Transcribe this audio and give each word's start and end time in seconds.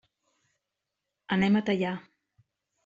Anem 1.39 1.61
a 1.61 1.65
Teià. 1.69 1.95